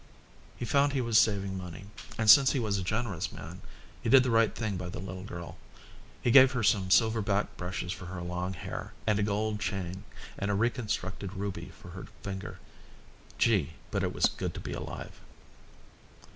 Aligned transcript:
He 0.57 0.65
found 0.65 0.93
he 0.93 0.99
was 1.01 1.19
saving 1.19 1.55
money, 1.55 1.85
and 2.17 2.27
since 2.27 2.53
he 2.53 2.59
was 2.59 2.79
a 2.79 2.83
generous 2.83 3.31
man 3.31 3.61
he 4.01 4.09
did 4.09 4.23
the 4.23 4.31
right 4.31 4.55
thing 4.55 4.75
by 4.75 4.89
the 4.89 4.97
little 4.97 5.21
girl: 5.23 5.57
he 6.23 6.31
gave 6.31 6.53
her 6.53 6.63
some 6.63 6.89
silver 6.89 7.21
backed 7.21 7.55
brushes 7.55 7.93
for 7.93 8.07
her 8.07 8.19
long 8.23 8.55
hair, 8.55 8.93
and 9.05 9.19
a 9.19 9.21
gold 9.21 9.59
chain, 9.59 10.03
and 10.39 10.49
a 10.49 10.55
reconstructed 10.55 11.33
ruby 11.35 11.71
for 11.79 11.89
her 11.89 12.07
finger. 12.23 12.57
Gee, 13.37 13.73
but 13.91 14.01
it 14.01 14.11
was 14.11 14.25
good 14.25 14.55
to 14.55 14.59
be 14.59 14.73
alive. 14.73 15.19